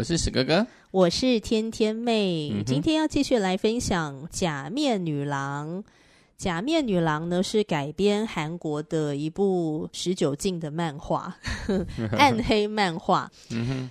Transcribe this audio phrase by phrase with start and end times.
[0.00, 2.50] 我是史哥哥，我是天天妹。
[2.54, 5.68] 嗯、今天要继续来分享《假面女郎》。
[6.38, 11.36] 《假面女郎》呢是改编韩国的一部十九禁的漫画，
[12.16, 13.30] 暗黑漫画。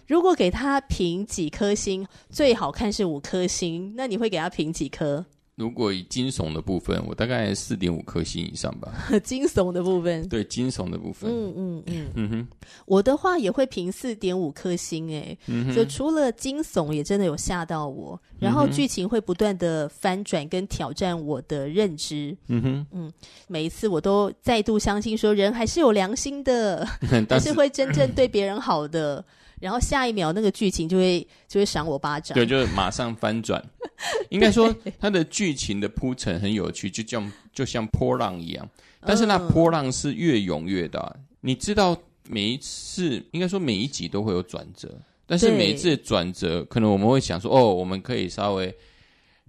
[0.08, 3.94] 如果给他评几颗星，最好看是五颗星。
[3.96, 5.24] 那你会给他评几颗？
[5.60, 8.94] 如果以惊悚的部分，我大概四点五颗星以上吧。
[9.26, 12.08] 惊悚的部分，对惊悚的部分，嗯嗯嗯。
[12.16, 12.48] 嗯哼，
[12.86, 23.12] 我的话也会评四点五颗星，哎、嗯，就除了惊悚，也真的有吓到我，然后剧情会不断的翻转跟挑战我的认知，嗯哼，嗯，
[23.50, 26.88] 每一次我都再度相信说人还是有良心的，
[27.30, 29.26] 还是会真正对别人好的。
[29.60, 33.64] 然后下一秒那个剧情就会就会赏我巴掌，对，就马上翻转。
[34.30, 38.70] 应该说它的剧情的铺陈很有趣，就像就像波浪一样，
[39.02, 41.00] 但是那波浪是越涌越大。
[41.16, 41.98] 嗯、你知道
[42.30, 44.90] 每一次应该说每一集都会有转折，
[45.26, 48.74] 但是每一次转折可能我们会想说哦，我们可以稍微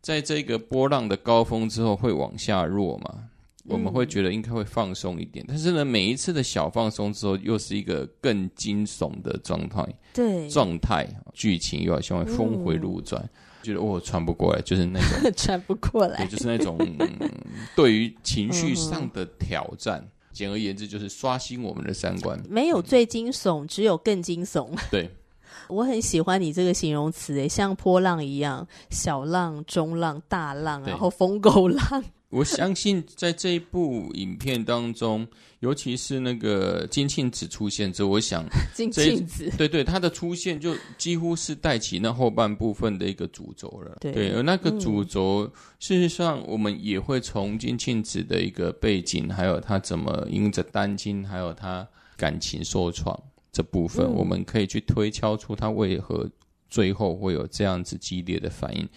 [0.00, 3.29] 在这个波浪的高峰之后会往下落嘛。
[3.70, 9.86] 我们会觉得应该会放松一点，嗯，但是呢，每一次的小放松之后，又是一个更惊悚的状态。
[10.12, 13.30] 对，状态剧情又好像会峰回路转，嗯，
[13.62, 17.30] 觉得哦，喘不过来，就是那种 喘不过来，对，就是那种、嗯、
[17.76, 20.00] 对于情绪上的挑战。
[20.00, 22.40] 嗯、简而言之，就是刷新我们的三观。
[22.48, 24.68] 没有最惊悚，嗯，只有更惊悚。
[24.90, 25.08] 对，
[25.68, 32.04] 我很喜欢你这个形容词，诶，像波浪一样，小浪、中浪、大浪，然后疯狗浪。
[32.30, 35.26] 我相信在这一部影片当中，
[35.58, 43.96] 尤其是那个金庆子出现之后，我想 金庆子对对，他的出现就几乎是带起那后半部分的一个主轴了。
[44.00, 51.86] 对，对而那个主轴、嗯，事实上我们也会从金庆子的一个背景，还有他怎么因着单亲，还有他
[52.16, 53.20] 感情受创
[53.50, 56.30] 这部分、嗯，我们可以去推敲出他为何
[56.68, 58.88] 最后会有这样子激烈的反应。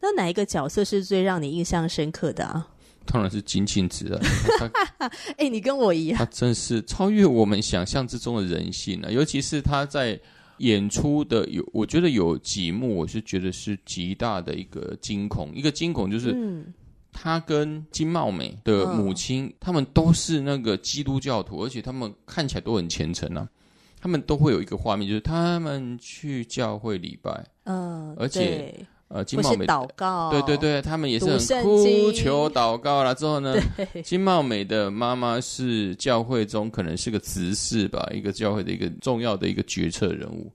[0.00, 2.68] 那哪一个角色是最让你印象深刻的啊？
[3.06, 4.20] 当然是金庆子啊！
[4.98, 9.10] 哎、欸，你跟我一样，他真是超越我们想象之中的人性啊！
[9.10, 10.18] 尤其是他在
[10.58, 15.54] 演出的有，我觉得有几幕，我是觉得是极大的一个惊恐。
[15.54, 16.64] 一个惊恐就是，
[17.12, 23.48] 他跟金茂美的母亲，他们都是那个基督教徒，而且他们看起来都很虔诚啊。
[23.98, 28.86] 他们都会有一个画面，就是他们去教会礼拜，嗯，而且。
[29.08, 33.14] 呃，金茂美祷告，对对对，他们也是很哭求祷告了。
[33.14, 33.54] 之后呢，
[34.02, 40.50] 金茂美的妈妈是教会中可能是个执事吧，一个教会的一个重要的一个决策人物。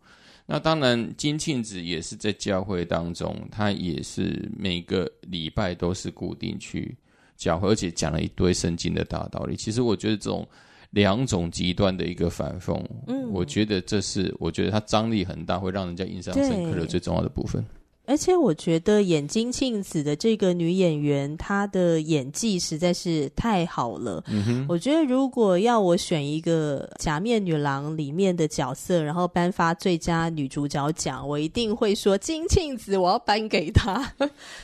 [0.46, 6.94] 那当然，金庆子也是在教会当中，他也是每个礼拜都是固定去
[7.38, 9.56] 教会，而且讲了一堆圣经的大道理。
[9.56, 10.46] 其实我觉得这种
[10.90, 17.66] 两种极端的一个反讽，嗯，我觉得这是我觉得它张力很大，会让人家印象深刻的最重要的部分。
[18.12, 24.22] 而且我觉得演金庆子的这个女演员，她的演技实在是太好了。
[24.28, 34.12] 嗯哼，我觉得如果要我选一个《假面女郎》里面的角色，然后颁发最佳女主角奖，我一定会说金庆子，我要颁给她。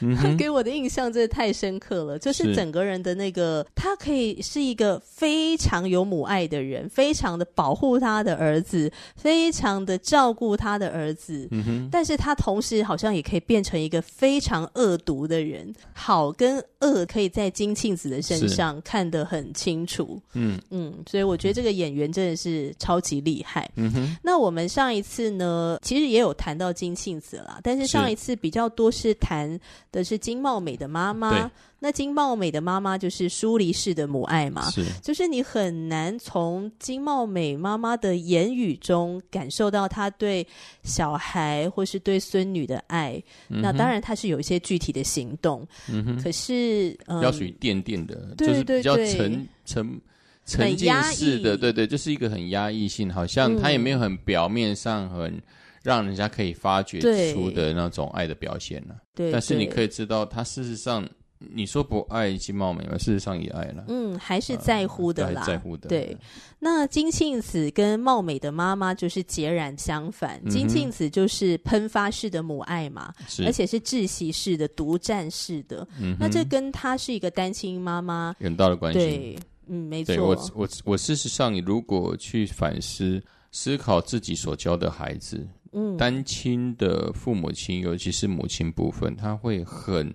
[0.02, 11.48] 嗯、她给我的印象真的太深刻了，就是整个人的那个，她可以是一个非常有母爱的人，非常的保护她的儿子，非常的照顾她的儿子。
[11.52, 13.22] 嗯哼，但是她同时好像也。
[13.28, 20.22] 可以变成一个非常恶毒的人，好跟恶可以在金庆子的身上看得很清楚。
[20.34, 23.70] 嗯嗯，所以我觉得这个演员真的是超级厉害。
[23.76, 29.60] 嗯哼，那我们上一次呢，其实也有谈到金庆子啦，但是上一次比较多是谈
[29.92, 31.52] 的是金茂美的妈妈。
[31.80, 40.46] 那金茂美的妈妈就是疏离式的母爱嘛，是，就是你很难从金茂美妈妈的言语中感受到她对
[40.82, 43.22] 小孩或是对孙女的爱。
[43.50, 50.02] 嗯、那当然，她是有一些具体的行动，嗯哼，可是、嗯、比较属于垫垫的，就是比较沉沉
[50.46, 55.40] 沉浸式的，对对，就是一个很压抑性，好像她也没有很表面上很
[55.84, 57.00] 让人家可以发掘
[57.34, 59.06] 出的那种爱的表现呢、啊。
[59.14, 61.08] 对，但是你可以知道，她事实上。
[61.40, 62.98] 你说不爱金茂美吗？
[62.98, 63.86] 事实上也爱了。
[63.88, 65.88] 嗯，还是在乎的啦，呃、在乎的。
[65.88, 66.18] 对，
[66.58, 70.42] 那金庆子跟茂美的妈妈就是截然相反。
[70.44, 73.14] 嗯、金庆子就是喷发式的母爱嘛，
[73.46, 75.88] 而且是窒息式的、独占式的。
[76.02, 79.00] 嗯，那这跟她是一个单亲妈妈有很大的关系。
[79.00, 80.16] 对，嗯，没错。
[80.26, 90.12] 我我我事实上，你如果去反思、思考自己所教的孩子，嗯，单亲的父母亲，尤其是母亲部分，他会很。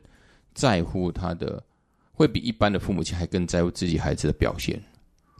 [0.54, 1.62] 在乎他的，
[2.12, 4.82] 会比一般的父母亲还更在乎自己孩子的表现。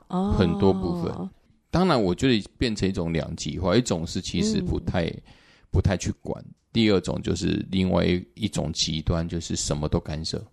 [0.09, 1.31] 哦，很多部分。
[1.70, 5.23] 当然，我觉得变成一种两极化，一种是其实不太、嗯、
[5.70, 6.38] 不太去管；
[6.73, 8.05] 第二种就是另外
[8.35, 10.44] 一种极端，就是什么都干涉，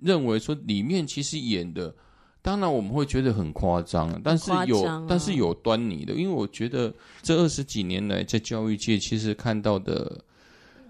[0.00, 1.94] 认为说里面其实演的，
[2.42, 6.12] 当然我们会觉得很夸张，但是有、啊、但是有端倪的。
[6.14, 6.92] 因为我觉得
[7.22, 10.24] 这二十几年来在教育界，其实看到的。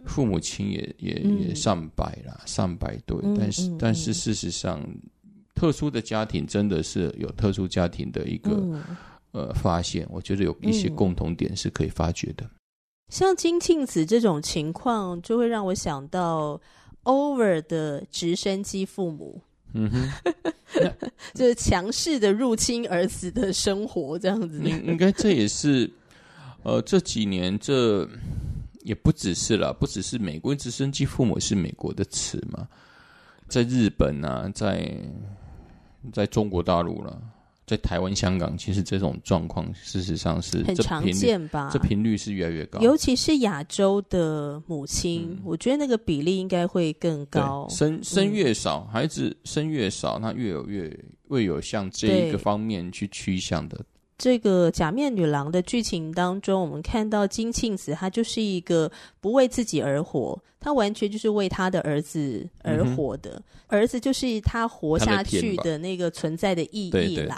[0.05, 5.01] 父母亲也也也上百了，嗯、上百对，嗯、但是、嗯、但是事实上，嗯、
[5.55, 8.83] 特殊的家庭真的是有特殊家庭的一个、嗯、
[9.31, 12.45] 呃发现，我觉得有一些共同点是可以发掘的。
[13.11, 16.61] 像金庆子这种情况，就会让我想到
[17.05, 19.41] Over 的直升机父母，
[19.75, 20.33] 嗯哼，
[21.33, 24.61] 就是强势的入侵儿子的生活这样子。
[24.65, 25.89] 应应该这也是
[26.65, 28.09] 呃这几年这。
[28.83, 32.69] 也不只是了，不只是美国直升机父母是美国的词嘛，
[33.49, 34.93] 在日本啊，在
[36.13, 37.23] 在中国大陆了，
[37.67, 41.71] 在台湾、香港，其实这种状况事实上是很常见吧？
[41.73, 47.69] 这频率是越来越高，尤其是亚洲的母亲，嗯、我觉得那个比例应该会更高。
[47.71, 53.85] 生生越少，嗯、孩子生越少，那越有越会有向这一个方面去趋向的。
[54.23, 58.89] 这个假面女郎的剧情当中，我们看到金庆子，她就是一个
[59.21, 63.33] 不为自己而活，她完全就是为她的儿子而活的，
[63.67, 67.37] 嗯、儿子就是她活下去的那个存在的意义啦。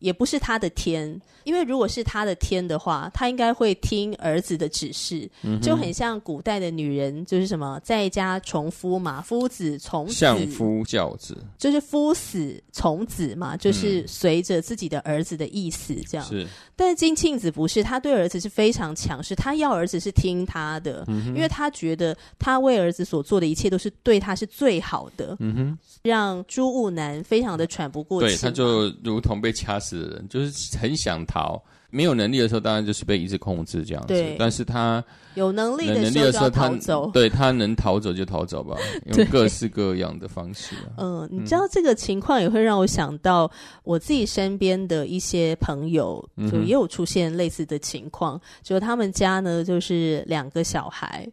[0.00, 16.26] 也不是他的天，因为如果是他的天的话，他应该会听儿子的指示，嗯、就很像古代的女人，就是什么在家从夫嘛，夫子从子，相夫教子，就是夫死从子嘛，就是随着自己的儿子的意思这样。
[16.26, 25.36] 是、嗯，但是金庆子不是，他对儿子是非常强势，他要儿子是听他的，嗯、因为他觉得他为儿子所做的一切都是对他是最好的。
[25.40, 29.89] 嗯哼，让朱雾南非常的喘不过气，对，他就如同被掐死。
[29.90, 34.08] 是就是很想逃，没有能力的时候，当然就是被一直控制这样子。
[34.08, 34.36] 对。
[34.38, 35.04] 但是他
[35.34, 36.68] 有能力的时候，他
[37.12, 38.76] 对他能逃走就逃走吧，
[39.06, 40.94] 用各式各样的方式、啊。
[40.98, 43.50] 嗯，你知道这个情况也会让我想到
[43.84, 51.28] 我自己身边的一些朋友，就也有出现类似的情况，就他们家呢就是两个小孩，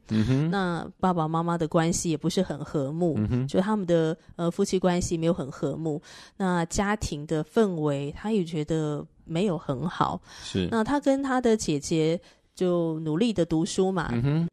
[0.52, 3.18] 那爸爸妈妈的关系也不是很和睦，
[3.48, 6.02] 就他们的呃夫妻关系没有很和睦，
[6.38, 9.06] 那家庭的氛围他也觉得。
[9.28, 10.68] 没有很好，是。
[10.72, 12.20] 那他跟他的姐姐
[12.56, 14.50] 就努力的读书嘛，嗯哼。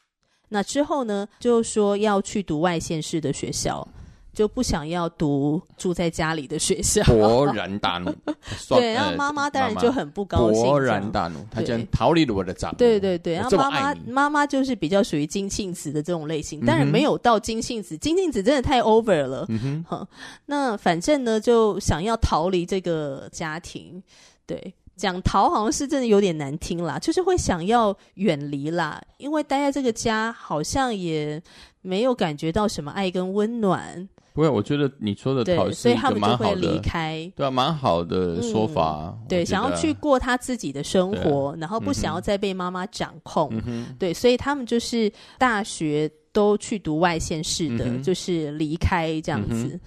[0.48, 3.86] 那之后呢，就说要去读外县市的学校，
[4.32, 8.14] 就不想要读住在家里的学校，勃然大怒。
[8.68, 12.72] 对，然后妈妈当然就很不高兴，勃然大怒，他竟然逃离了我的掌。
[12.76, 19.46] 对对对，然后妈妈妈妈就是比较属于金庆子的这种类型，当然没有到金庆子，金庆子真的太 over 了。
[19.48, 20.06] 嗯哼，
[20.46, 24.00] 那反正呢，就想要逃离这个家庭。
[24.46, 31.42] 对，讲逃好像是真的有点难听啦，就是会想要远离啦，因为待在这个家好像也
[31.80, 34.08] 没有感觉到什么爱跟温暖。
[34.34, 37.30] 不会，我觉得你说的逃，所以他们就会离开。
[37.36, 39.16] 对啊，蛮好的说法。
[39.16, 43.48] 嗯、对，想要去过他自己的生活，啊、然后不想要再被妈妈掌控。
[43.64, 49.78] 嗯、对，所以他们就是大学都去读外县市的，嗯、就是离开这样子。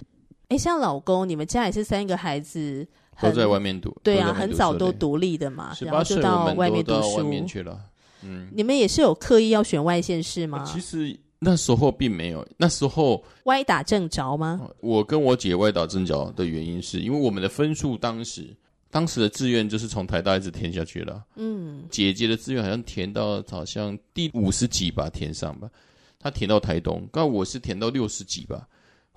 [0.48, 2.88] 哎、嗯，像老公，你们家也是三个孩子。
[3.22, 7.80] 都在外面读，对啊，很早都独立的嘛，然后就到外面读书去了。
[8.24, 10.64] 嗯，你们也是有刻意要选外县市吗？
[10.66, 14.60] 其实那时候并没有，那时候歪打正着吗？
[14.82, 18.56] 我跟我姐歪打正着的原因是因为我们的分数当时，
[18.90, 21.24] 当时的志愿就是从台大一直填下去了。
[21.36, 25.70] 嗯，姐姐的志愿好像填到好像第五十几吧，填上吧，
[26.20, 28.68] 她填到台东，刚我是填到六十几吧。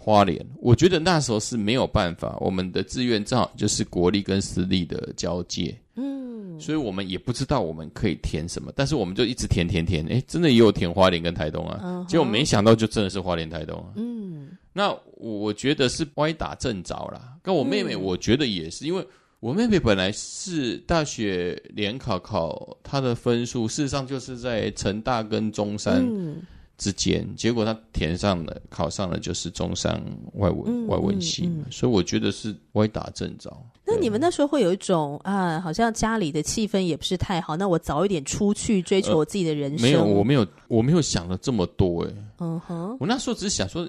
[0.03, 19.07] 花莲，我觉得那时候是没有办法，我们的志愿正好就是国立跟私立的交界，嗯，所以我们也不知道我们可以填什么，但是我们就一直填填填，诶，真的也有填花莲跟台东啊，嗯、结果没想到就真的是花莲台东啊，嗯，那我觉得是歪打正着啦，跟我妹妹，我觉得也是，嗯、因为
[19.39, 26.03] 我妹妹本来是大学联考考她的分数，事实上就是在成大跟中山。
[26.03, 26.41] 嗯
[26.81, 30.03] 之间，结果他填上了，考上了就是中山
[30.37, 33.55] 外文、嗯、外文系、嗯嗯，所以我觉得是歪打正着。
[33.85, 39.87] 那你们那时候会有一种啊，好像家里的气氛也不是太好，那我早一点出去追求我自己的人生。
[39.87, 42.11] 呃、没有，我没有，我没有想了这么多哎。
[42.39, 43.87] 嗯哼，我那时候只是想说，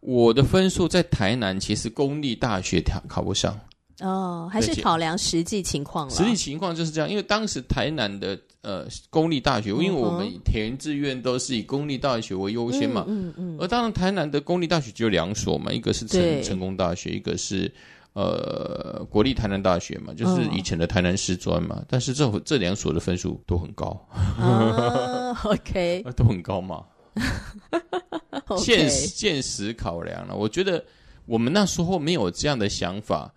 [0.00, 3.56] 我的分数在台南其实公立大学考考不上。
[4.00, 6.14] 哦，还是考量实际情况了。
[6.14, 13.04] 实际情况就是这样，因为当时台南的呃公立大学，因为我们填志愿都是以公立大学为优先嘛。
[13.06, 13.56] 嗯嗯，嗯。
[13.60, 17.72] 而当然，台南的公立大学只有两所嘛，一个是成成功大学，一个是
[18.12, 21.82] 呃国立台南大学嘛，就是以前的台南师专嘛。
[21.88, 23.88] 但是这这两所的分数都很高。
[24.10, 26.84] 啊， OK，都很高嘛。
[28.56, 30.82] 现实现实考量了，我觉得
[31.26, 33.32] 我们那时候没有这样的想法。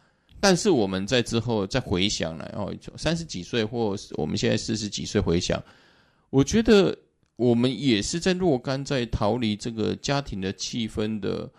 [0.45, 5.59] 但是我们在之后再回想来，哦，三十几岁或我们现在四十几岁回想，
[6.29, 6.95] 我觉得
[7.35, 11.49] 我们也是在若干在逃离这个家庭的气氛的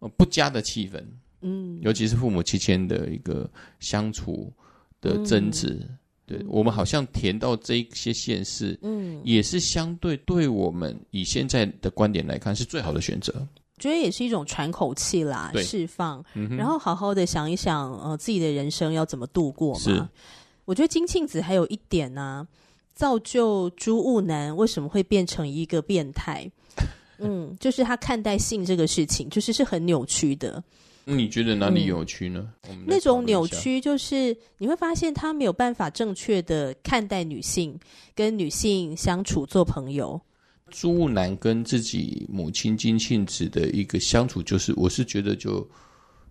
[0.00, 1.02] 呃不佳的气氛，
[1.40, 3.50] 嗯，尤其是父母之间的一个
[3.80, 4.52] 相处
[5.00, 13.48] 的争执，嗯、对我们好像填到这一些县市，嗯，也是相对对我们以现在的观点来看是最好的选择。
[13.78, 19.80] 觉得也是一种喘口气啦，释放、嗯，然后好好的想一想，呃，自己的人生要怎么度过嘛。
[19.80, 20.08] 是，
[20.64, 22.48] 我觉得金庆子还有一点呢、啊，
[22.94, 26.50] 造就朱雾男为什么会变成一个变态？
[27.20, 30.62] 嗯，就是他看待性这个事情，就是是很扭曲的。
[31.04, 32.48] 你觉得哪里扭曲呢？
[32.70, 37.78] 嗯、那种扭曲就是你会发现他没有办法正确的看待女性，
[38.14, 40.18] 跟女性相处做朋友。
[40.78, 45.66] 朱雾南跟自己母亲金庆子的一个相处，就是我是觉得就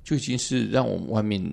[0.03, 1.43] 就已经是让我们外面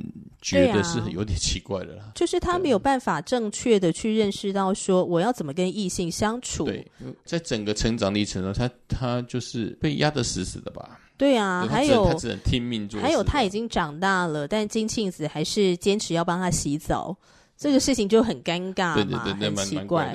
[0.42, 2.12] 觉得是有点奇怪的了、啊。
[2.14, 6.66] 就是他没有办法正确的去认识到说我要怎么跟异性相处。
[6.66, 6.86] 对，
[7.24, 11.00] 在整个成长历程中，他他就是被压得死死的吧？
[11.16, 13.00] 对啊，还有他只能听命做。
[13.00, 17.16] 还有他已经长大了，但金庆子还是坚持要帮他洗澡，
[17.56, 20.14] 这个事情就很尴尬嘛，对对对对，很奇怪。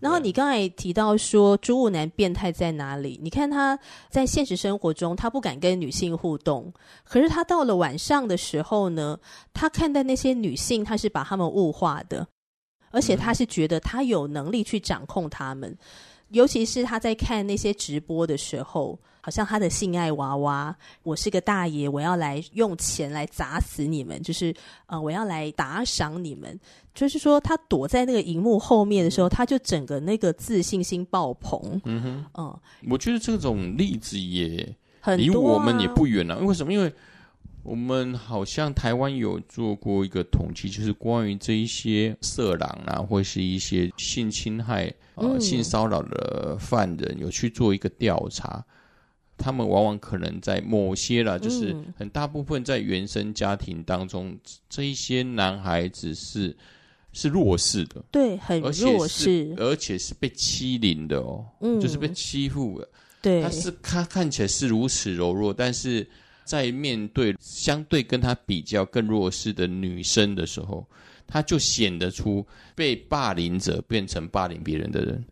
[0.00, 3.18] 然后你刚才提到说朱武男变态在哪里？
[3.22, 3.78] 你看他
[4.08, 6.72] 在现实生活中，他不敢跟女性互动，
[7.04, 9.18] 可是他到了晚上的时候呢，
[9.52, 12.26] 他看待那些女性，他是把他们物化的，
[12.90, 15.76] 而且他是觉得他有能力去掌控他们，
[16.28, 18.98] 尤其是他在看那些直播的时候。
[19.28, 24.54] 好像他的性爱娃娃，我是个大爷，我要来用钱来砸死你们，就是
[24.86, 26.58] 呃，我要来打赏你们。
[26.94, 31.60] 就是说，他躲在那个荧幕后面的时候，他就整个那个自信心爆棚。
[31.84, 34.74] 嗯哼，嗯，我觉得这种例子也
[35.18, 36.40] 离我们也不远了。
[36.40, 36.72] 因为什么？
[36.72, 36.90] 因为
[37.62, 48.64] 我们好像台湾有做过一个统计，就是关于这一些色狼啊，或是一些性侵害、呃、嗯、性骚扰的犯人，有去做一个调查。
[49.38, 56.54] 他们往往可能在某些啦，就是很大部分在原生家庭当中，嗯、这一些男孩子是
[57.12, 62.88] 是弱势的，对，很弱势，而且是被欺凌的哦，嗯，就是被欺负的，
[63.22, 66.06] 对，他是他看起来是如此柔弱，但是
[66.44, 70.86] 在面对相对跟他比较更弱势的女生的时候，
[71.26, 75.24] 他就显得出被霸凌者变成霸凌别人的人。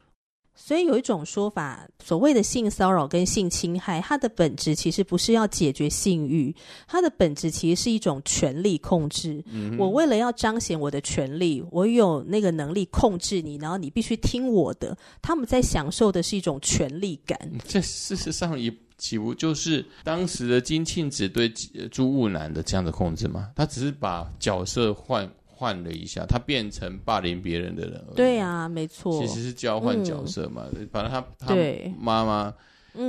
[0.58, 6.52] 所以有一种说法，所谓的性骚扰跟性侵害，它的本质其实不是要解决性欲，
[6.88, 9.44] 它的本质其实是一种权力控制。
[9.52, 14.96] 嗯，我为了要彰显我的权力，我有那个能力控制你，然后你必须听我的。
[15.20, 17.38] 他们在享受的是一种权力感。
[17.68, 21.48] 这事实上也岂不就是当时的金庆子对
[21.90, 23.50] 朱雾南的这样的控制吗？
[23.54, 25.30] 他只是把角色换。
[25.58, 28.04] 换了一下，他变成霸凌别人的人。
[28.14, 30.66] 对啊，没错，其实是交换角色嘛。
[30.76, 31.56] 嗯、反正他他
[31.98, 32.52] 妈妈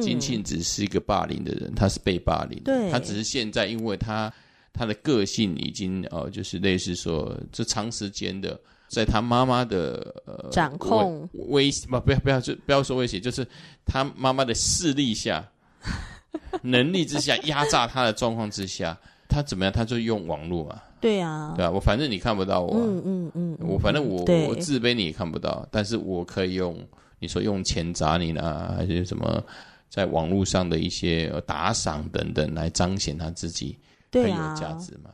[0.02, 2.74] 金庆只是一个霸凌的人，他是被霸凌的。
[2.74, 4.32] 对，他只是现在，因为他
[4.72, 13.46] 他的个性已经呃，就是类似说，这长时间的在他妈妈的呃掌控威胁，不不要不要就不要说威胁，就是
[13.86, 15.46] 他妈妈的势力下、
[16.64, 19.74] 能力之下压榨他的状况之下，他怎么样？
[19.74, 20.82] 他就用网络嘛。
[21.00, 26.76] 对啊，对啊，我反正你看不到我，嗯嗯嗯，我反正我我自卑你也看不到，但是我可以用
[27.20, 29.44] 你说用钱砸你呢，还是什么
[29.90, 33.78] 在网络上的一些打赏等等来彰显他自己
[34.12, 35.12] 很有价值嘛。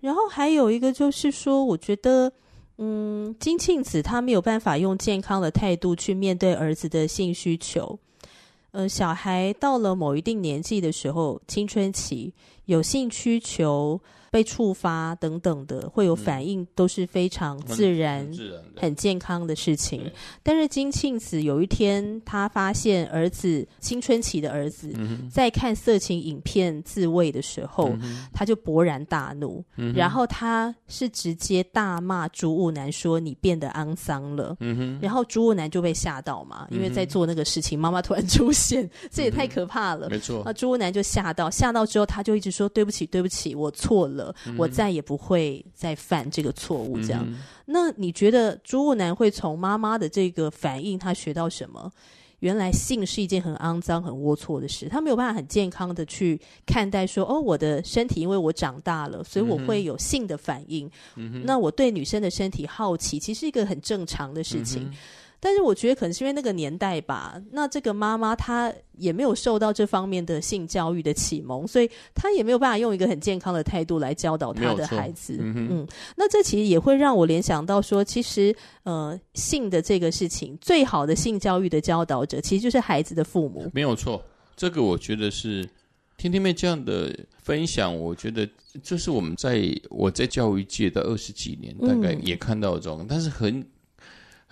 [0.00, 2.30] 然后还有一个就是说，我觉得
[2.78, 7.98] 嗯，金庆子他没有办法用健康的态度去面对儿子的性需求。
[8.70, 12.32] 呃，小孩到了某一定年纪的时候，青春期
[12.66, 14.00] 有性需求。
[14.36, 18.30] 被触发等等的，会有反应，都是非常自然、
[18.76, 20.12] 很健康的事情。
[20.42, 24.92] 但是金庆子有一天，他发现儿子青春期的儿子
[25.32, 27.96] 在看色情影片自慰的时候，
[28.30, 29.64] 他就勃然大怒，
[29.94, 34.54] 然后他是直接大骂朱武男说：“你变得肮脏了。”
[35.00, 40.10] 然后朱武男就被吓到嘛，因为在做那个事情，妈妈突然出现，这也太可怕了。
[40.10, 44.25] 没错，那朱武男就吓到，吓到之后他就一直说：“对不起，对不起，我错了。”
[44.56, 46.98] 我再也不会再犯这个错误。
[47.00, 51.90] 这样，嗯、那你觉得朱雾男会从妈妈的这个反应，他学到什么？
[52.40, 60.88] 原来性是一件很肮脏、很龌龊的事，他没有办法很健康的去看待说，哦，我的身体因为我长大了，所以我会有性的反应。
[61.16, 64.82] 嗯、那我对女生的身体好奇，其实是一个很正常的事情。
[64.84, 64.92] 嗯
[65.46, 75.36] 但是我觉得可能是因为那个年代吧，那这个妈妈她也没有受到这方面的性教育的启蒙，所以她也没有办法用一个很健康的态度来教导她的孩子。
[75.38, 83.70] 嗯，嗯，那这其实也会让我联想到说，其实呃，性的这个事情，最好的性教育的教导者其实就是孩子的父母。
[83.72, 84.20] 没有错，
[84.56, 85.64] 这个我觉得是
[86.16, 88.48] 天天妹这样的分享，我觉得
[88.82, 93.64] 这是我们在我在教育界的二十几年，大概也看到这种，嗯、但是很。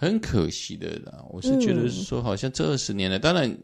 [0.04, 3.56] 很可惜的啦，我是觉得是说，好像这二十年来，嗯、当然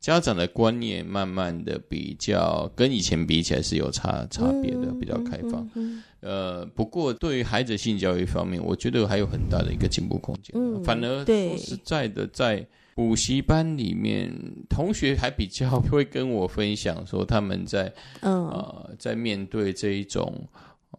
[0.00, 5.62] 家长的观念慢慢的比较跟以前比起来是有差差别的，嗯、比较开放。
[5.62, 10.50] 嗯嗯嗯、呃，不过对于孩子性教育方面，我觉得还有很大的一个进步空间。
[10.54, 14.32] 嗯、反而说实在的，在补习班里面，
[14.68, 20.48] 同学还比较会跟我分享说，他们在、嗯、呃在面对这一种。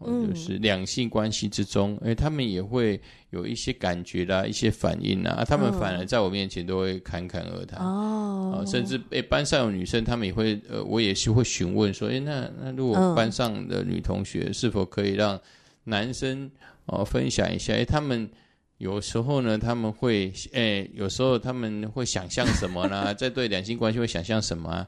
[0.05, 15.39] 就是两性关系之中，哎、嗯，他们也会有一些感觉啦，一些反应啊，他们反而在我面前都会侃侃而谈哦、呃，甚至哎，班上有女生，他们也会呃，我也是会询问说，哎，那那如果班上的女同学是否可以让
[15.86, 16.50] 男生
[16.86, 17.74] 哦、呃、分享一下？
[17.74, 18.29] 哎，他们
[18.77, 23.13] 有时候呢，他们会哎，有时候他们会想象什么呢？
[23.15, 24.88] 在对两性关系会想象什么啊？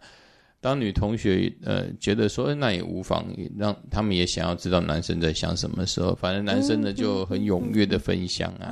[0.65, 3.23] 当女同学呃觉得说那也无妨，
[3.55, 8.71] 让他们也想要知道男生在想什么时候，反正男生呢就很踊跃的分享啊，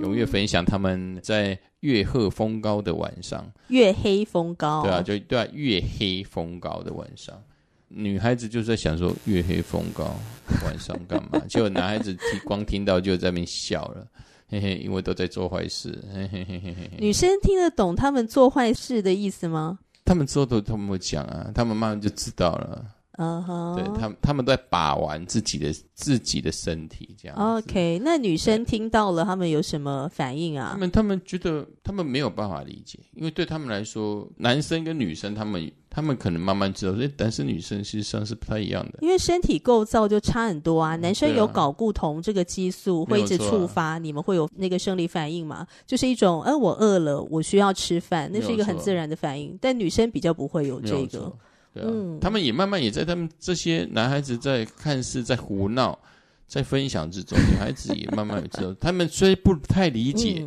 [0.00, 7.38] 踊跃分享他们在月黑风高的晚上，月黑风高，对啊，就对啊，月黑风高的晚上，
[7.88, 10.16] 女孩子就在想说月黑风高
[10.64, 11.38] 晚上干嘛？
[11.46, 14.06] 结果男孩子听光听到就在那边笑了，
[14.48, 16.90] 嘿嘿，因为都在做坏事，嘿嘿嘿嘿嘿。
[16.98, 19.80] 女生听得懂他们做坏事的意思吗？
[20.04, 22.84] 他们之后都他们会讲啊，他们慢慢就知道了。
[23.18, 23.76] 嗯哼、uh，huh.
[23.76, 27.36] 对他们，他们都在把玩自己的自己的身体，这样。
[27.36, 30.70] OK，那女生听到了，他们有什么反应啊？
[30.72, 38.98] 他们他们觉得他们没有办法理解，因为对他们来说，男生跟女生，他们他们可能慢慢知道，所以男生女生实际上是不太一样的。
[39.02, 45.66] 因为身体构造就差很多啊，男生有睾固酮这个激素会一直触发，啊、你们会有那个生理反应嘛？
[45.86, 49.58] 就是一种，呃，我饿了，我需要吃饭，那是一个很自然的反应。
[49.60, 51.30] 但女生比较不会有这个。
[51.72, 51.88] 对啊，
[52.20, 55.98] 他们也慢慢也在他们这些男孩子在看似在胡闹，
[56.46, 60.46] 在分享之中，女孩子也慢慢知道， 他们虽不太理解，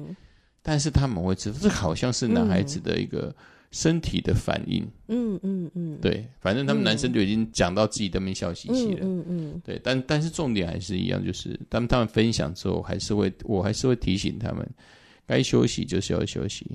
[0.62, 3.36] 但是他们会知道，这好像是男孩子的一个
[3.72, 4.88] 身体的反应。
[5.08, 9.00] 嗯嗯嗯，对，反正他们男生就已经讲到自己的面笑嘻嘻了。
[9.02, 14.68] 嗯嗯，对，但但是重点还是一样，就是他们他们分享之后，还是会我还是会提醒他们，
[15.26, 16.66] 该休息就是要休息。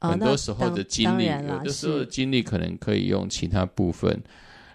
[0.00, 4.22] 很多时候的精力，有的时候的精力可能可以用其他部分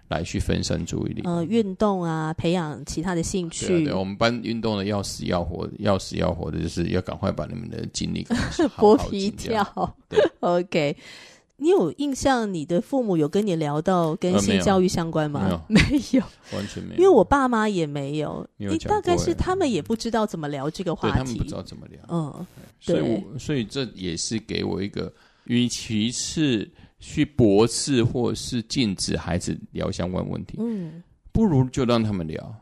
[0.10, 1.22] 来去分散注意力。
[1.24, 3.68] 呃，运动啊，培养其他的兴趣。
[3.68, 8.26] 对，对，我们班运动的要死要活，要死要活的，就是要赶快把你们的精力
[8.78, 9.96] 剥皮掉。
[10.42, 10.96] OK。
[11.64, 12.54] 你有印象？
[12.54, 15.64] 你的父母有跟你聊到跟性教育相关吗？
[15.70, 15.80] 没
[16.12, 16.22] 有，
[16.52, 17.00] 完全没有。
[17.00, 22.02] 因为我爸妈也没有，你大概是他们也不知道怎么聊这个话题，他们不知道怎么聊。
[22.10, 22.46] 嗯，
[22.82, 25.10] 所以我所以这也是给我一个，
[25.46, 32.54] 与其是去驳斥或是禁止孩子聊相关问题，嗯，不如就让他们聊。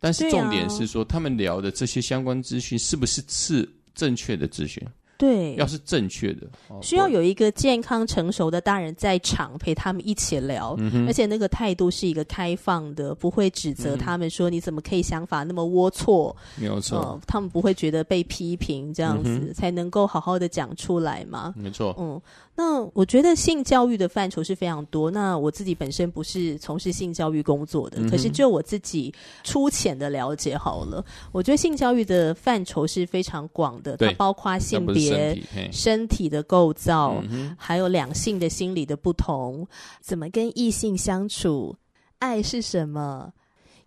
[0.00, 4.84] 但是重点是说，他们聊的这些相关资讯是不是是正确的资讯？
[5.16, 6.46] 对，要是正确的，
[6.82, 22.20] 需要有一个健康成熟的大人在场陪他们一起聊，嗯、而且那个态度是一个开放的，不会指责他们说你怎么可以想法那么龌龊，没有错、呃，他们不会觉得被批评，这样子、嗯、才能够好好的讲出来嘛，没错，嗯。
[22.56, 25.10] 那我觉得性教育的范畴是非常多。
[25.10, 39.66] 那我自己本身不是从事性教育工作的，嗯、可是就我自己粗浅的了解好了，我觉得性教育的范畴是非常广的，它包括性别、身体，身体的构造，嗯、还有两性的心理的不同，
[40.00, 41.76] 怎么跟异性相处，
[42.18, 43.32] 爱是什么，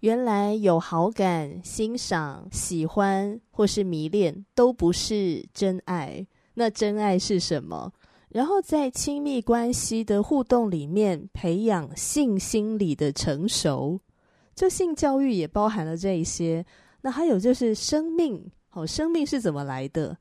[0.02, 6.26] 原来有好感、欣赏、喜欢或是迷恋都不是真爱。
[6.54, 7.92] 那真爱是什么？
[8.30, 14.00] 然后在亲密关系的互动里面，培养性心理的成熟。
[14.54, 16.66] 就性教育也包含了这一些。
[17.02, 20.18] 那还有就是生命，好，生命是怎么来的？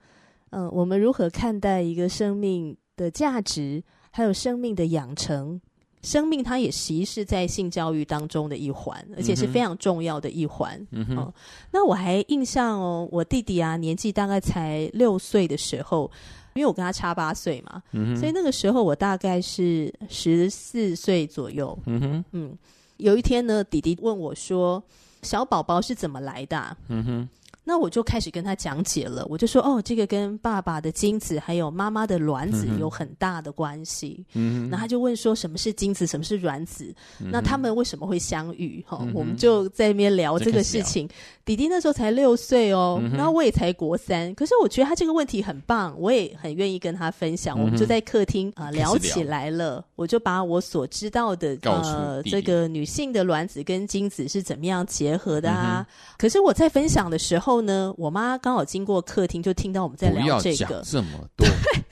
[0.57, 3.83] 嗯，我们如何看待一个生命的价值？
[4.11, 5.61] 还有生命的养成。
[6.03, 10.81] 生命它也其实是在性教育当中的一环，而且是非常重要的一环。
[10.93, 11.35] 嗯哼，哦，
[11.71, 16.11] 那我还印象哦，我弟弟啊，年纪大概才六岁的时候，
[16.55, 21.79] 因为我跟他差八岁嘛，嗯哼，所以那个时候我大概是十四岁左右。
[21.85, 22.59] 嗯哼，嗯，
[22.97, 24.83] 有一天呢，弟弟问我说
[25.21, 27.29] ：“小宝宝是怎么来的啊？”嗯哼。
[27.69, 34.25] 那我就开始跟他讲解了，我就说哦，这个跟爸爸的精子还有妈妈的卵子有很大的关系。
[34.35, 36.95] 嗯，那他就问说，什么是精子，什么是卵子？
[37.21, 38.85] 嗯、那他们为什么会相遇？
[38.87, 41.09] 哈、嗯，我们就在那边聊这个事情。
[41.45, 44.33] 弟弟那时候才六岁哦，嗯、然后我也才国三。
[44.37, 47.59] 可是我觉得他这个问题很棒，我也很愿意跟他分享。
[47.59, 49.85] 嗯、我们就在客厅啊、呃、聊起来了。
[49.97, 55.85] 我就把我所知道的呃这个女性的卵子跟精子是怎么样结合的啊。
[55.89, 57.56] 嗯、可是我在分享的时候。
[57.57, 60.83] 后呢，我妈刚好经过客厅，就听到我们在聊这个。
[60.85, 61.47] 这么多，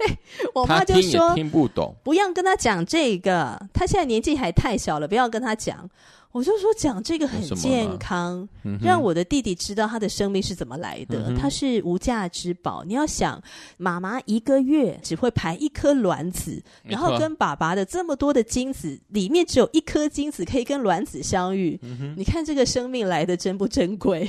[0.54, 3.58] 我妈就说听，听不懂，不要跟他讲这个。
[3.72, 5.88] 他现在年纪还太小了，不要跟他讲。
[6.32, 8.48] 我就说讲这个很健康，
[8.82, 11.32] 让我的弟弟知道他的生命是怎么来的。
[11.36, 12.82] 他是无价之宝。
[12.84, 13.40] 你要想，
[13.76, 21.80] 妈妈一个月只会排一颗卵子，然后跟爸爸的这么多的精子里面只有一颗精子可以跟卵子相遇。
[22.16, 24.28] 你看这个生命来的珍不珍贵？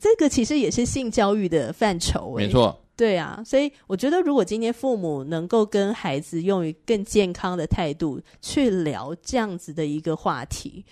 [0.00, 10.82] 这个其实也是性教育的范畴，没错，对啊，所以我觉得，如果今天父母能够跟孩子用于更健康的态度去聊这样子的一个话题，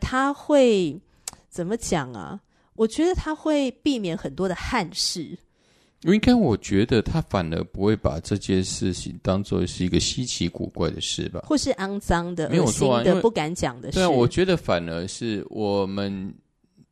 [0.00, 1.00] 他会
[1.48, 2.40] 怎么讲啊？
[2.74, 5.38] 我觉得他会避免很多的憾事。
[6.02, 13.98] 应该我觉得他反而不会把这件事情当做是一个稀奇古怪的事吧，或是肮脏的、恶心的、不敢讲的事。
[13.98, 16.34] 对啊，我觉得反而是我们。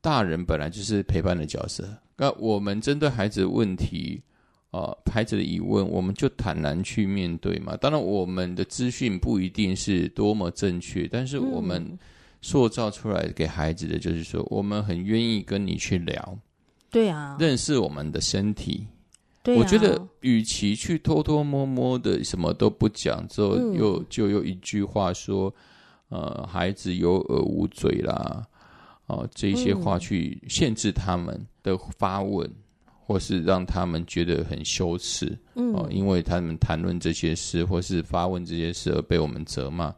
[0.06, 1.84] 大人本来就是陪伴的角色，
[2.16, 4.22] 那我们针对孩子的问题
[4.70, 7.76] 啊、呃，孩子的疑问，我们就坦然去面对嘛。
[7.76, 11.98] 当然，我们的资讯不一定是多么正确，但是我们
[12.40, 16.38] 塑造出来给孩子的就是说，我们很愿意跟你去聊，
[16.88, 18.86] 对啊，认识我们的身体。
[19.42, 25.52] 对啊、我觉得，与其去偷偷摸摸的什么都不讲，之后又就有一句话说，
[26.10, 28.46] 呃，孩子有耳无嘴啦。
[29.06, 35.38] 哦，这些话去限制他们的发问，嗯、或是让他们觉得很羞耻。
[35.54, 39.94] 嗯，哦，因为他们谈论这些事，或是发问这些事而被我们责骂，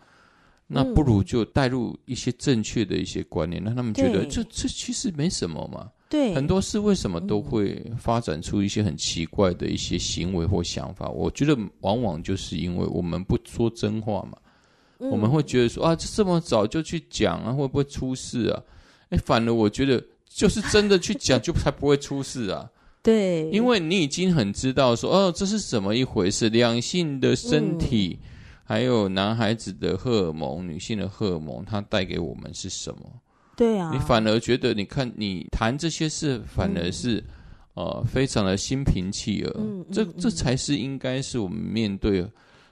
[0.66, 5.90] 那不如就带入一些正确的一些观念，让他们觉得这这其实没什么嘛。
[6.10, 11.08] 对，很多事为什么都会发展出一些很奇怪的一些行为或想法？
[11.08, 14.38] 我觉得往往就是因为我们不说真话嘛。
[15.00, 18.62] 嗯、我们会觉得说啊，这么早就去讲啊，会不会出事啊？
[19.10, 22.68] 哎，反而我觉得就是真的去讲，就才不会出事啊。
[23.02, 26.48] 对，因为你已经很知道说，哦，这是怎么一回事？
[26.48, 28.28] 两性的身体，嗯、
[28.64, 33.00] 还有男孩子的荷尔蒙、女性的荷尔蒙，它带给我们是什么？
[33.56, 37.16] 对啊，你反而觉得，你看你谈这些事，反而是、
[37.74, 39.54] 嗯、呃，非常的心平气和。
[39.58, 42.26] 嗯，这这才是应该是我们面对。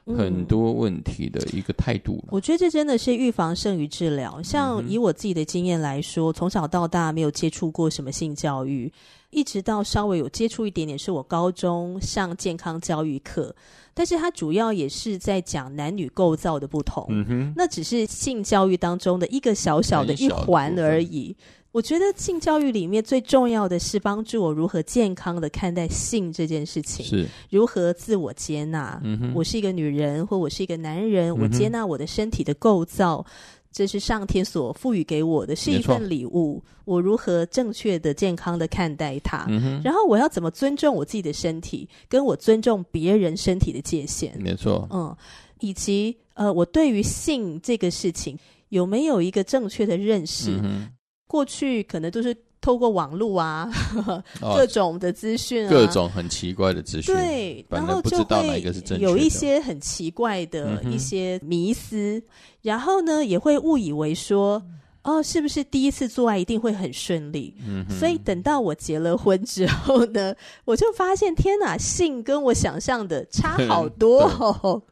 [0.06, 4.40] 很多问题的一个态度，我觉得这真的是预防胜于治疗。
[4.42, 8.92] 像以我自己的经验来说，从小到大没有接触过什么性教育，
[9.30, 13.52] 一直到稍微有接触一点点，是我高中上健康教育课，
[13.94, 21.34] 但是它主要也是在讲男女构造的不同，嗯哼，那只是性教育当中的一个小小的一环而已。
[21.76, 28.98] 我觉得性教育里面最重要的是帮助我如何健康的看待性这件事情，是如何自我接纳。
[29.04, 33.22] 嗯哼，我是一个女人，或我是一个男人，嗯，我接纳我的身体的构造，
[33.70, 36.64] 这是上天所赋予给我的，是一份礼物。
[36.86, 39.44] 我如何正确的、健康的看待它？
[39.50, 44.32] 嗯哼，然后我要怎么尊重我自己的身体，跟我尊重别人身体的界限？
[44.40, 44.88] 没错。
[44.90, 45.14] 嗯，
[45.60, 48.38] 以及呃，我对于性这个事情
[48.70, 50.58] 有没有一个正确的认识？
[50.64, 50.88] 嗯
[51.26, 53.70] 过去可能都是透过网络啊，
[54.40, 58.62] 各种的资讯啊，各种很奇怪的资讯，对，然后就会
[58.98, 62.20] 有一些很奇怪的一些迷思，
[62.62, 64.60] 然后呢，也会误以为说，
[65.02, 67.54] 哦，是不是第一次做爱一定会很顺利？
[67.64, 70.34] 嗯，所以等到我结了婚之后呢，
[70.64, 74.22] 我就发现，天哪，性跟我想象的差好多。
[74.40, 74.82] 哦。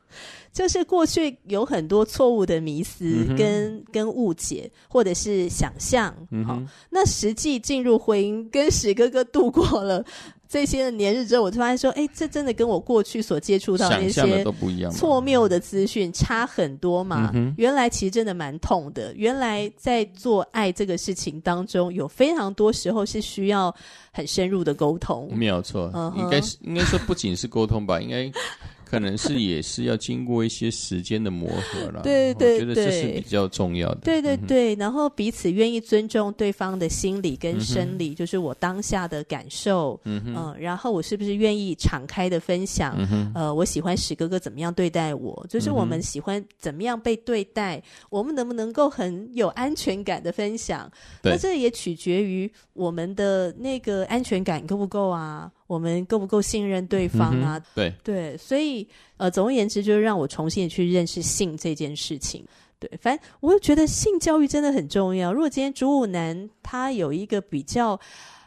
[0.55, 6.07] 就是过去有很多错误的迷思跟、嗯、跟误解，或者是想象。
[6.11, 10.03] 好、嗯哦，那实际进入婚姻，跟史哥哥度过了。
[10.47, 14.45] 这些年日之后，我就发现说，哎，这真的跟我过去所接触到的那些
[14.93, 17.33] 错谬的资讯差很多嘛。
[17.35, 19.13] 嗯、原来其实真的蛮痛的。
[19.17, 23.75] 原来在做爱这个事情当中，有非常多时候是需要
[24.13, 25.29] 很深入的沟通。
[25.35, 28.31] 没有错，嗯、应该是应该说不仅是沟通吧，应该。
[28.95, 34.01] 可能是也是要经过一些时间的磨合了，对 对对，我觉得这是比较重要的。
[34.03, 42.95] 对对对，嗯、然后彼此愿意尊重对方的心理跟生理，嗯、就是我当下的感受，嗯嗯、呃，然后我是不是愿意敞开的分享？
[43.11, 50.91] 嗯，呃，我喜欢史哥哥怎么样对待我，就是我们喜欢怎么样被对待，嗯、我们能不能够很有安全感的分享？
[51.23, 55.51] 那这也取决于我们的那个安全感够不够啊？
[55.75, 57.59] 我们够不够信任对方啊？
[57.59, 62.45] 嗯、对对，所以呃，总而言之，就是让我重新去认识性这件事情。
[62.79, 65.33] 对，反正我就觉得性教育真的很重要。
[65.33, 67.99] 如果今天主舞男他有一个比较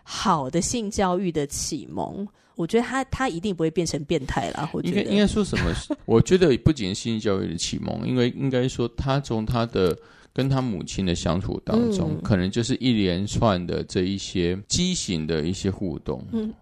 [0.04, 4.70] 好的性教育的启蒙，我觉得他他一定不会变成变态啦。
[4.74, 5.74] 我觉得应该说什么？
[6.06, 9.98] 我觉得不仅是性教育的启蒙，因为应该说他从他的
[10.34, 16.24] 跟他母亲的相处当中，嗯、可能就是一连串的这一些畸形的一些互动。
[16.32, 16.54] 嗯。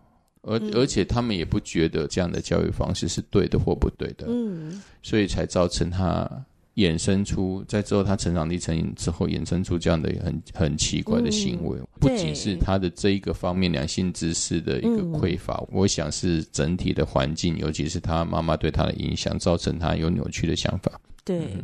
[0.46, 6.30] 而而且他们也不觉得这样的教育方式是对的或不对的，嗯，所以才造成他
[6.76, 20.92] 衍生出在之后他成长历程之后衍生出这样的很很奇怪的行为，嗯、不仅是他的这一个方面良性知识的一个匮乏，嗯、我想是整体的环境，尤其是他妈妈对他的影响，造成他有扭曲的想法，
[21.24, 21.40] 对。
[21.40, 21.64] 嗯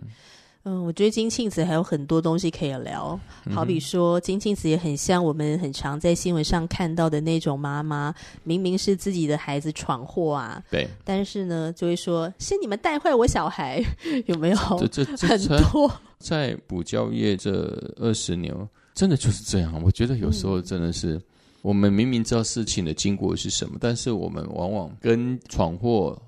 [0.64, 3.20] 嗯，我觉得金庆子还有很多东西可以聊，
[3.52, 13.84] 好比说金庆子也很像我们很常在新闻上看到的那种妈妈，明明是自己的孩子闯祸啊，对，但是呢就会说是你们带坏我小孩，
[14.28, 14.58] 有没有？
[14.92, 17.52] 这这很多在补教业这
[17.98, 18.56] 二十年，
[18.94, 19.82] 真的就是这样。
[19.84, 21.16] 我觉得有时候真的是。
[21.16, 21.22] 嗯
[21.62, 26.20] 我们明明知道事情的经过是什么，但是我们往往跟闯祸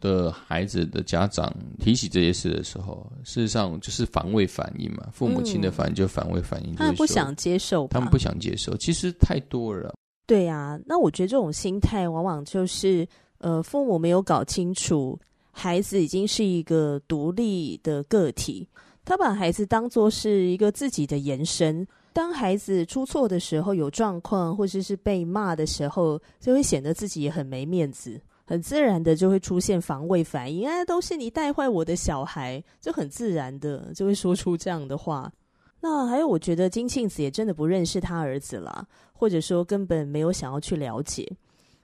[0.00, 5.06] 的孩子的家长提起这些事的时候，嗯、事实上就是防卫反应嘛。
[5.12, 8.76] 父母亲的反应就防卫反应，他们不想接受，他们不想接受。
[8.76, 9.94] 其实太多了。
[10.26, 13.06] 对呀、啊，那我觉得这种心态往往就是，
[13.38, 15.16] 呃，父母没有搞清楚，
[15.52, 18.68] 孩子已经是一个独立的个体，
[19.04, 21.86] 他把孩子当作是一个自己的延伸。
[22.16, 30.66] 当孩子出错的时候，有状况，或者是被骂的时候，就会显得自己也很没面子，很自然的就会出现防卫反应。
[30.66, 35.30] 哎，都是你带坏我的小孩，就很自然的就会说出这样的话。
[35.78, 41.30] 那还有，我觉得金庆子也真的不认识他儿子啦，或者说根本没有想要去了解。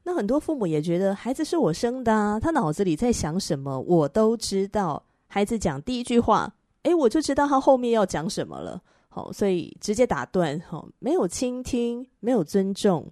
[0.03, 5.05] 那很多父母也觉得孩子是我生的啊，他脑子里在想什么，我都知道。
[5.27, 6.51] 孩子讲第一句话，
[6.85, 8.81] 哎，我就知道他后面要讲什么了。
[9.14, 13.07] 好，所以直接打断，好，没有倾听，没有尊重。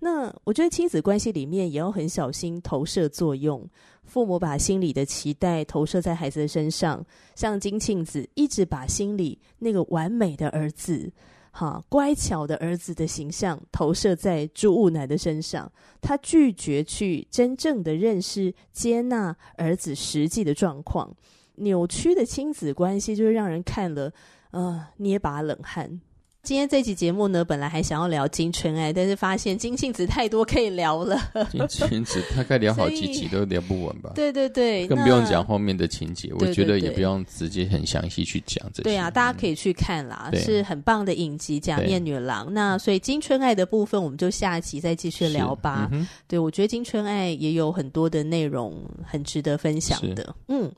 [0.00, 3.64] 那我觉得亲子关系里面也要很小心投射作用。
[4.02, 7.04] 父母把心里的期待投射在孩子的身上，
[7.36, 11.08] 像金庆子一直把心里那个完美的儿子、
[11.52, 15.70] 哈乖巧的儿子的形象投射在主舞男的身上，
[16.00, 21.14] 他拒绝去真正的认识、接纳儿子实际的状况，
[21.56, 24.12] 扭曲的亲子关系就是让人看了。
[24.50, 26.00] 呃，捏把冷汗。
[26.44, 31.20] 今天这期节目呢，本来还想要聊金春爱，但是发现金庆子太多可以聊了。
[31.50, 34.12] 金庆子大概聊好几集都聊不完吧？
[34.14, 36.32] 对对对，更不用讲后面的情节。
[36.38, 38.84] 我觉得也不用直接很详细去讲这些。
[38.84, 42.46] 对啊，大家可以去看啦，是很棒的影集《假面女郎》。
[42.50, 45.90] 那所以金春爱的部分，我们就下集再继续聊吧。
[46.26, 50.34] 对，我觉得金春爱也有很多的内容很值得分享的。
[50.46, 50.72] 嗯。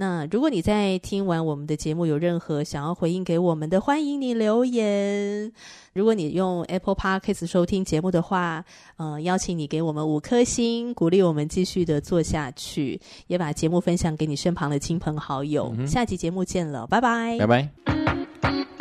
[0.00, 5.52] 那如果你在听完我们的节目有任何想要回应给我们的，欢迎你留言。
[5.92, 8.64] 如果你用 Apple Podcast 收听节目的话，
[8.96, 15.74] 呃，邀请你给我们五颗星，鼓励我们继续的做下去，也把节目分享给你身旁的亲朋好友。
[15.76, 15.84] 嗯。
[15.84, 18.77] 下期节目见了，拜拜，拜拜。